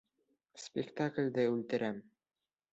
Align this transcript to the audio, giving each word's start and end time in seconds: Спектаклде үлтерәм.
Спектаклде 0.63 1.47
үлтерәм. 1.53 2.03